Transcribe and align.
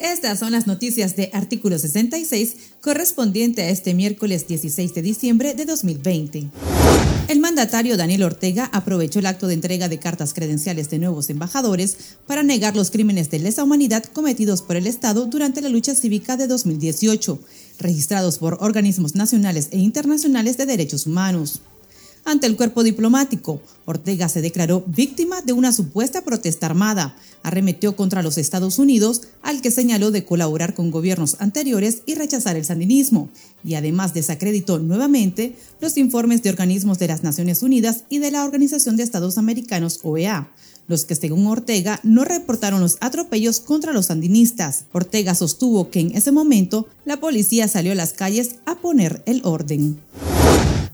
Estas 0.00 0.38
son 0.38 0.52
las 0.52 0.66
noticias 0.66 1.16
de 1.16 1.30
artículo 1.32 1.78
66 1.78 2.56
correspondiente 2.80 3.62
a 3.62 3.70
este 3.70 3.94
miércoles 3.94 4.48
16 4.48 4.94
de 4.94 5.02
diciembre 5.02 5.54
de 5.54 5.64
2020. 5.64 6.50
El 7.28 7.40
mandatario 7.40 7.96
Daniel 7.96 8.22
Ortega 8.22 8.70
aprovechó 8.72 9.18
el 9.18 9.26
acto 9.26 9.46
de 9.46 9.54
entrega 9.54 9.88
de 9.88 9.98
cartas 9.98 10.34
credenciales 10.34 10.88
de 10.88 10.98
nuevos 10.98 11.28
embajadores 11.30 11.96
para 12.26 12.42
negar 12.42 12.74
los 12.74 12.90
crímenes 12.90 13.30
de 13.30 13.38
lesa 13.38 13.62
humanidad 13.62 14.02
cometidos 14.04 14.62
por 14.62 14.76
el 14.76 14.86
Estado 14.86 15.26
durante 15.26 15.60
la 15.60 15.68
lucha 15.68 15.94
cívica 15.94 16.36
de 16.36 16.46
2018, 16.46 17.38
registrados 17.78 18.38
por 18.38 18.58
organismos 18.60 19.14
nacionales 19.14 19.68
e 19.72 19.78
internacionales 19.78 20.56
de 20.56 20.66
derechos 20.66 21.06
humanos 21.06 21.60
ante 22.30 22.46
el 22.46 22.56
cuerpo 22.56 22.82
diplomático. 22.82 23.62
Ortega 23.86 24.28
se 24.28 24.42
declaró 24.42 24.84
víctima 24.86 25.40
de 25.40 25.54
una 25.54 25.72
supuesta 25.72 26.22
protesta 26.22 26.66
armada. 26.66 27.16
Arremetió 27.42 27.96
contra 27.96 28.22
los 28.22 28.36
Estados 28.36 28.78
Unidos, 28.78 29.22
al 29.40 29.62
que 29.62 29.70
señaló 29.70 30.10
de 30.10 30.26
colaborar 30.26 30.74
con 30.74 30.90
gobiernos 30.90 31.36
anteriores 31.38 32.02
y 32.04 32.16
rechazar 32.16 32.56
el 32.56 32.66
sandinismo. 32.66 33.30
Y 33.64 33.76
además 33.76 34.12
desacreditó 34.12 34.78
nuevamente 34.78 35.56
los 35.80 35.96
informes 35.96 36.42
de 36.42 36.50
organismos 36.50 36.98
de 36.98 37.08
las 37.08 37.22
Naciones 37.22 37.62
Unidas 37.62 38.04
y 38.10 38.18
de 38.18 38.30
la 38.30 38.44
Organización 38.44 38.96
de 38.96 39.04
Estados 39.04 39.38
Americanos, 39.38 40.00
OEA 40.02 40.50
los 40.86 41.04
que 41.04 41.14
según 41.14 41.46
Ortega 41.46 42.00
no 42.02 42.24
reportaron 42.24 42.80
los 42.80 42.96
atropellos 43.02 43.60
contra 43.60 43.92
los 43.92 44.06
sandinistas. 44.06 44.86
Ortega 44.92 45.34
sostuvo 45.34 45.90
que 45.90 46.00
en 46.00 46.16
ese 46.16 46.32
momento 46.32 46.88
la 47.04 47.20
policía 47.20 47.68
salió 47.68 47.92
a 47.92 47.94
las 47.94 48.14
calles 48.14 48.56
a 48.64 48.76
poner 48.76 49.22
el 49.26 49.42
orden. 49.44 49.98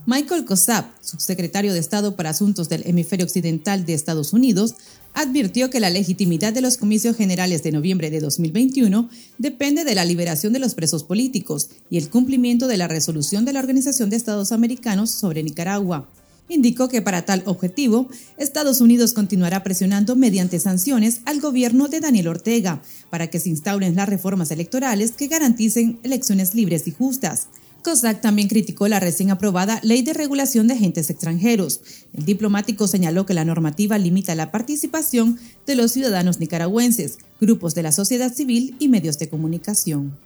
Michael 0.07 0.45
Kossab, 0.45 0.85
subsecretario 1.01 1.73
de 1.73 1.79
Estado 1.79 2.15
para 2.15 2.29
Asuntos 2.29 2.69
del 2.69 2.83
Hemisferio 2.85 3.25
Occidental 3.25 3.87
de 3.87 3.95
Estados 3.95 4.33
Unidos, 4.33 4.75
advirtió 5.15 5.71
que 5.71 5.79
la 5.79 5.89
legitimidad 5.89 6.53
de 6.53 6.61
los 6.61 6.77
comicios 6.77 7.15
generales 7.15 7.63
de 7.63 7.71
noviembre 7.71 8.11
de 8.11 8.19
2021 8.19 9.09
depende 9.39 9.83
de 9.83 9.95
la 9.95 10.05
liberación 10.05 10.53
de 10.53 10.59
los 10.59 10.75
presos 10.75 11.03
políticos 11.03 11.69
y 11.89 11.97
el 11.97 12.09
cumplimiento 12.09 12.67
de 12.67 12.77
la 12.77 12.87
resolución 12.87 13.45
de 13.45 13.53
la 13.53 13.61
Organización 13.61 14.11
de 14.11 14.17
Estados 14.17 14.51
Americanos 14.51 15.09
sobre 15.09 15.41
Nicaragua. 15.41 16.07
Indicó 16.49 16.87
que 16.87 17.01
para 17.01 17.25
tal 17.25 17.41
objetivo, 17.47 18.07
Estados 18.37 18.81
Unidos 18.81 19.13
continuará 19.13 19.63
presionando 19.63 20.15
mediante 20.15 20.59
sanciones 20.59 21.21
al 21.25 21.41
gobierno 21.41 21.87
de 21.87 22.01
Daniel 22.01 22.27
Ortega 22.27 22.83
para 23.09 23.31
que 23.31 23.39
se 23.39 23.49
instauren 23.49 23.95
las 23.95 24.07
reformas 24.07 24.51
electorales 24.51 25.13
que 25.13 25.25
garanticen 25.25 25.97
elecciones 26.03 26.53
libres 26.53 26.87
y 26.87 26.91
justas 26.91 27.47
COSAC 27.85 28.19
también 28.19 28.47
criticó 28.47 28.87
la 28.87 28.99
recién 28.99 29.29
aprobada 29.29 29.79
Ley 29.83 30.01
de 30.01 30.13
Regulación 30.13 30.67
de 30.67 30.73
Agentes 30.73 31.11
Extranjeros. 31.11 31.81
El 32.13 32.25
diplomático 32.25 32.87
señaló 32.87 33.27
que 33.27 33.35
la 33.35 33.45
normativa 33.45 33.99
limita 33.99 34.33
la 34.33 34.51
participación 34.51 35.37
de 35.67 35.75
los 35.75 35.91
ciudadanos 35.91 36.39
nicaragüenses, 36.39 37.19
grupos 37.39 37.75
de 37.75 37.83
la 37.83 37.91
sociedad 37.91 38.33
civil 38.33 38.75
y 38.79 38.87
medios 38.87 39.19
de 39.19 39.29
comunicación. 39.29 40.17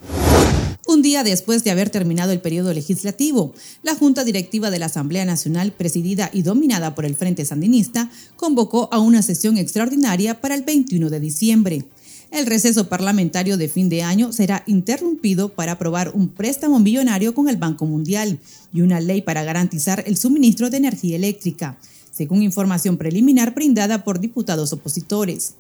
Un 0.88 1.02
día 1.02 1.26
después 1.26 1.66
de 1.66 1.72
haber 1.72 1.90
terminado 1.90 2.32
el 2.32 2.40
periodo 2.40 2.74
legislativo, 2.74 3.54
la 3.84 3.94
Junta 3.94 4.24
Directiva 4.24 4.72
de 4.72 4.80
la 4.80 4.86
Asamblea 4.86 5.26
Nacional, 5.26 5.74
presidida 5.74 6.30
y 6.32 6.44
dominada 6.44 6.96
por 6.96 7.04
el 7.04 7.16
Frente 7.16 7.44
Sandinista, 7.44 8.10
convocó 8.38 8.88
a 8.94 9.00
una 9.00 9.22
sesión 9.22 9.58
extraordinaria 9.58 10.40
para 10.40 10.56
el 10.56 10.64
21 10.64 11.10
de 11.10 11.20
diciembre. 11.20 11.86
El 12.32 12.46
receso 12.46 12.88
parlamentario 12.88 13.58
de 13.58 13.68
fin 13.68 13.90
de 13.90 14.04
año 14.04 14.32
será 14.32 14.64
interrumpido 14.68 15.50
para 15.50 15.74
aprobar 15.74 16.12
un 16.14 16.30
préstamo 16.30 16.80
millonario 16.80 17.34
con 17.34 17.50
el 17.50 17.58
Banco 17.58 17.88
Mundial 17.88 18.38
y 18.72 18.82
una 18.82 19.00
ley 19.00 19.24
para 19.24 19.44
garantizar 19.44 20.04
el 20.06 20.16
suministro 20.16 20.70
de 20.70 20.78
energía 20.78 21.16
eléctrica, 21.16 21.80
según 22.12 22.44
información 22.44 22.98
preliminar 22.98 23.56
brindada 23.56 24.04
por 24.04 24.20
diputados 24.20 24.74
opositores. 24.74 25.56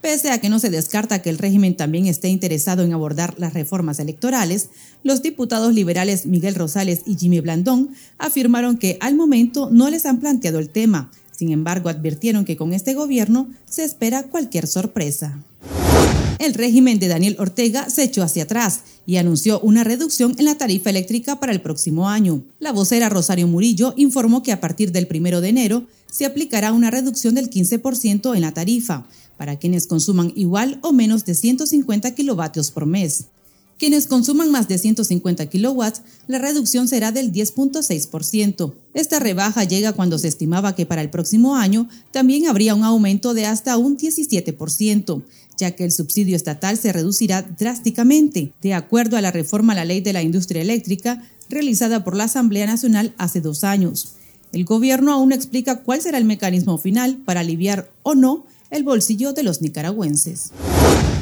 Pese 0.00 0.30
a 0.30 0.40
que 0.40 0.48
no 0.48 0.58
se 0.58 0.70
descarta 0.70 1.22
que 1.22 1.30
el 1.30 1.38
régimen 1.38 1.76
también 1.76 2.06
esté 2.06 2.28
interesado 2.28 2.82
en 2.82 2.92
abordar 2.92 3.34
las 3.38 3.54
reformas 3.54 4.00
electorales, 4.00 4.70
los 5.04 5.22
diputados 5.22 5.72
liberales 5.72 6.26
Miguel 6.26 6.56
Rosales 6.56 7.02
y 7.06 7.16
Jimmy 7.16 7.40
Blandón 7.40 7.90
afirmaron 8.18 8.76
que 8.76 8.98
al 9.00 9.14
momento 9.14 9.70
no 9.70 9.88
les 9.88 10.04
han 10.04 10.18
planteado 10.18 10.58
el 10.58 10.70
tema. 10.70 11.12
Sin 11.30 11.52
embargo, 11.52 11.88
advirtieron 11.88 12.44
que 12.44 12.56
con 12.56 12.74
este 12.74 12.94
gobierno 12.94 13.48
se 13.66 13.84
espera 13.84 14.24
cualquier 14.24 14.66
sorpresa 14.66 15.38
el 16.38 16.54
régimen 16.54 16.98
de 16.98 17.08
Daniel 17.08 17.36
Ortega 17.38 17.88
se 17.90 18.04
echó 18.04 18.22
hacia 18.22 18.44
atrás 18.44 18.80
y 19.06 19.16
anunció 19.16 19.60
una 19.60 19.84
reducción 19.84 20.34
en 20.38 20.44
la 20.44 20.56
tarifa 20.56 20.90
eléctrica 20.90 21.40
para 21.40 21.52
el 21.52 21.60
próximo 21.60 22.08
año. 22.08 22.42
La 22.58 22.72
vocera 22.72 23.08
Rosario 23.08 23.46
Murillo 23.46 23.94
informó 23.96 24.42
que 24.42 24.52
a 24.52 24.60
partir 24.60 24.92
del 24.92 25.08
1 25.10 25.40
de 25.40 25.48
enero 25.48 25.86
se 26.10 26.26
aplicará 26.26 26.72
una 26.72 26.90
reducción 26.90 27.34
del 27.34 27.50
15% 27.50 28.34
en 28.34 28.40
la 28.40 28.52
tarifa 28.52 29.06
para 29.36 29.56
quienes 29.56 29.86
consuman 29.86 30.32
igual 30.36 30.78
o 30.82 30.92
menos 30.92 31.24
de 31.24 31.34
150 31.34 32.14
kilovatios 32.14 32.70
por 32.70 32.86
mes. 32.86 33.26
Quienes 33.78 34.08
consuman 34.08 34.50
más 34.50 34.66
de 34.66 34.76
150 34.76 35.46
kilowatts, 35.46 36.02
la 36.26 36.38
reducción 36.38 36.88
será 36.88 37.12
del 37.12 37.32
10.6%. 37.32 38.74
Esta 38.92 39.20
rebaja 39.20 39.62
llega 39.62 39.92
cuando 39.92 40.18
se 40.18 40.26
estimaba 40.26 40.74
que 40.74 40.84
para 40.84 41.00
el 41.00 41.10
próximo 41.10 41.54
año 41.54 41.88
también 42.10 42.48
habría 42.48 42.74
un 42.74 42.82
aumento 42.82 43.34
de 43.34 43.46
hasta 43.46 43.76
un 43.76 43.96
17%, 43.96 45.22
ya 45.58 45.72
que 45.72 45.84
el 45.84 45.92
subsidio 45.92 46.36
estatal 46.36 46.78
se 46.78 46.92
reducirá 46.92 47.42
drásticamente, 47.42 48.52
de 48.62 48.74
acuerdo 48.74 49.16
a 49.16 49.20
la 49.20 49.32
reforma 49.32 49.74
a 49.74 49.76
la 49.76 49.84
ley 49.84 50.00
de 50.00 50.12
la 50.14 50.22
industria 50.22 50.62
eléctrica 50.62 51.22
realizada 51.50 52.04
por 52.04 52.16
la 52.16 52.24
Asamblea 52.24 52.66
Nacional 52.66 53.12
hace 53.18 53.40
dos 53.40 53.64
años. 53.64 54.14
El 54.52 54.64
gobierno 54.64 55.12
aún 55.12 55.30
no 55.30 55.34
explica 55.34 55.82
cuál 55.82 56.00
será 56.00 56.16
el 56.16 56.24
mecanismo 56.24 56.78
final 56.78 57.18
para 57.24 57.40
aliviar 57.40 57.90
o 58.02 58.14
no 58.14 58.46
el 58.70 58.84
bolsillo 58.84 59.32
de 59.32 59.42
los 59.42 59.60
nicaragüenses. 59.60 60.52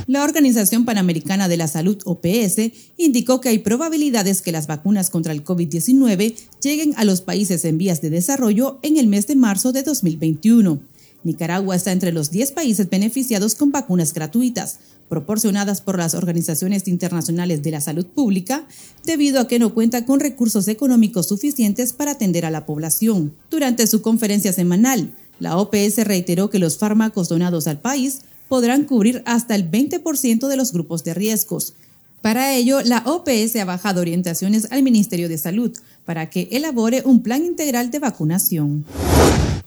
La 0.06 0.22
Organización 0.22 0.84
Panamericana 0.84 1.48
de 1.48 1.56
la 1.56 1.66
Salud, 1.66 1.98
OPS, 2.04 2.72
indicó 2.96 3.40
que 3.40 3.48
hay 3.48 3.58
probabilidades 3.58 4.40
que 4.40 4.52
las 4.52 4.68
vacunas 4.68 5.10
contra 5.10 5.32
el 5.32 5.44
COVID-19 5.44 6.34
lleguen 6.62 6.94
a 6.96 7.04
los 7.04 7.22
países 7.22 7.64
en 7.64 7.76
vías 7.76 8.00
de 8.00 8.10
desarrollo 8.10 8.78
en 8.82 8.98
el 8.98 9.08
mes 9.08 9.26
de 9.26 9.34
marzo 9.34 9.72
de 9.72 9.82
2021. 9.82 10.80
Nicaragua 11.26 11.76
está 11.76 11.92
entre 11.92 12.12
los 12.12 12.30
10 12.30 12.52
países 12.52 12.88
beneficiados 12.88 13.54
con 13.54 13.72
vacunas 13.72 14.14
gratuitas, 14.14 14.78
proporcionadas 15.08 15.80
por 15.80 15.98
las 15.98 16.14
organizaciones 16.14 16.88
internacionales 16.88 17.62
de 17.62 17.72
la 17.72 17.80
salud 17.80 18.06
pública, 18.06 18.66
debido 19.04 19.40
a 19.40 19.48
que 19.48 19.58
no 19.58 19.74
cuenta 19.74 20.06
con 20.06 20.20
recursos 20.20 20.68
económicos 20.68 21.28
suficientes 21.28 21.92
para 21.92 22.12
atender 22.12 22.46
a 22.46 22.50
la 22.50 22.64
población. 22.64 23.34
Durante 23.50 23.86
su 23.86 24.02
conferencia 24.02 24.52
semanal, 24.52 25.12
la 25.38 25.58
OPS 25.58 26.04
reiteró 26.04 26.48
que 26.48 26.58
los 26.58 26.78
fármacos 26.78 27.28
donados 27.28 27.66
al 27.66 27.80
país 27.80 28.20
podrán 28.48 28.84
cubrir 28.84 29.22
hasta 29.26 29.54
el 29.54 29.70
20% 29.70 30.48
de 30.48 30.56
los 30.56 30.72
grupos 30.72 31.04
de 31.04 31.14
riesgos. 31.14 31.74
Para 32.22 32.54
ello, 32.54 32.80
la 32.82 33.02
OPS 33.04 33.56
ha 33.56 33.64
bajado 33.64 34.00
orientaciones 34.00 34.68
al 34.70 34.82
Ministerio 34.82 35.28
de 35.28 35.38
Salud 35.38 35.76
para 36.04 36.30
que 36.30 36.48
elabore 36.52 37.02
un 37.04 37.22
plan 37.22 37.44
integral 37.44 37.90
de 37.90 37.98
vacunación. 37.98 38.84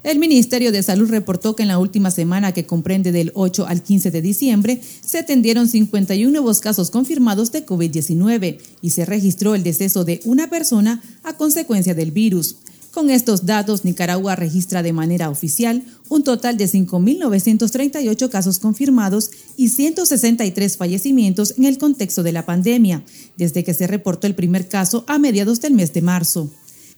El 0.02 0.18
Ministerio 0.18 0.72
de 0.72 0.82
Salud 0.82 1.10
reportó 1.10 1.56
que 1.56 1.64
en 1.64 1.68
la 1.68 1.78
última 1.78 2.10
semana, 2.10 2.54
que 2.54 2.66
comprende 2.66 3.12
del 3.12 3.34
8 3.36 3.68
al 3.68 3.84
15 3.84 4.12
de 4.12 4.22
diciembre, 4.22 4.82
se 5.06 5.20
atendieron 5.20 5.68
51 5.68 6.32
nuevos 6.32 6.62
casos 6.62 6.90
confirmados 6.90 7.52
de 7.52 7.66
COVID-19 7.66 8.60
y 8.82 8.90
se 8.92 9.06
registró 9.06 9.56
el 9.56 9.64
deceso 9.64 10.06
de 10.06 10.22
una 10.24 10.50
persona 10.50 11.02
a 11.24 11.34
consecuencia 11.34 11.94
del 11.94 12.12
virus. 12.12 12.56
Con 12.92 13.10
estos 13.10 13.46
datos, 13.46 13.84
Nicaragua 13.84 14.36
registra 14.36 14.82
de 14.82 14.94
manera 14.94 15.30
oficial 15.30 15.84
un 16.08 16.24
total 16.24 16.58
de 16.58 16.66
5.938 16.66 18.30
casos 18.30 18.60
confirmados 18.60 19.32
y 19.58 19.70
163 19.70 20.78
fallecimientos 20.78 21.54
en 21.58 21.66
el 21.66 21.78
contexto 21.78 22.24
de 22.24 22.32
la 22.32 22.46
pandemia, 22.46 23.04
desde 23.38 23.64
que 23.66 23.74
se 23.74 23.86
reportó 23.86 24.28
el 24.28 24.36
primer 24.36 24.70
caso 24.70 25.04
a 25.08 25.20
mediados 25.20 25.60
del 25.60 25.74
mes 25.74 25.94
de 25.94 26.02
marzo. 26.02 26.50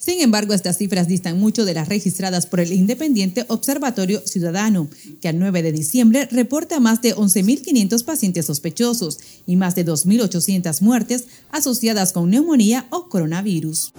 Sin 0.03 0.19
embargo, 0.19 0.55
estas 0.55 0.79
cifras 0.79 1.07
distan 1.07 1.39
mucho 1.39 1.63
de 1.63 1.75
las 1.75 1.87
registradas 1.87 2.47
por 2.47 2.59
el 2.59 2.73
Independiente 2.73 3.45
Observatorio 3.49 4.23
Ciudadano, 4.25 4.89
que 5.21 5.27
al 5.27 5.37
9 5.37 5.61
de 5.61 5.71
diciembre 5.71 6.27
reporta 6.31 6.79
más 6.79 7.03
de 7.03 7.15
11.500 7.15 8.03
pacientes 8.03 8.47
sospechosos 8.47 9.19
y 9.45 9.57
más 9.57 9.75
de 9.75 9.85
2.800 9.85 10.81
muertes 10.81 11.25
asociadas 11.51 12.13
con 12.13 12.31
neumonía 12.31 12.87
o 12.89 13.09
coronavirus. 13.09 13.93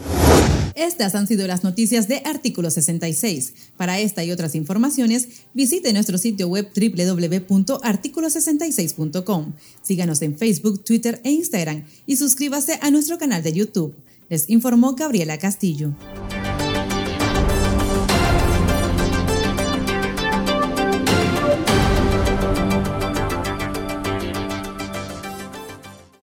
Estas 0.74 1.14
han 1.14 1.28
sido 1.28 1.46
las 1.46 1.62
noticias 1.62 2.08
de 2.08 2.20
Artículo 2.24 2.72
66. 2.72 3.52
Para 3.76 4.00
esta 4.00 4.24
y 4.24 4.32
otras 4.32 4.56
informaciones, 4.56 5.28
visite 5.54 5.92
nuestro 5.92 6.18
sitio 6.18 6.48
web 6.48 6.68
www.articulo66.com. 6.74 9.52
Síganos 9.82 10.20
en 10.22 10.36
Facebook, 10.36 10.82
Twitter 10.82 11.20
e 11.22 11.30
Instagram 11.30 11.84
y 12.06 12.16
suscríbase 12.16 12.80
a 12.82 12.90
nuestro 12.90 13.18
canal 13.18 13.44
de 13.44 13.52
YouTube. 13.52 13.94
Les 14.32 14.48
informó 14.48 14.94
Gabriela 14.94 15.36
Castillo. 15.36 15.92